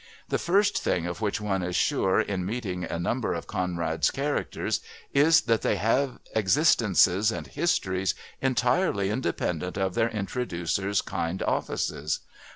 [0.29, 4.79] The first thing of which one is sure in meeting a number of Conrad's characters
[5.13, 12.21] is that they have existences and histories entirely independent of their introducer's kind offices.